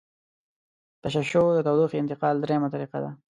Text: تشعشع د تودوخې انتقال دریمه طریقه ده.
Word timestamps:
تشعشع 1.03 1.43
د 1.55 1.59
تودوخې 1.65 1.97
انتقال 1.99 2.35
دریمه 2.39 2.69
طریقه 2.73 2.97
ده. 3.03 3.11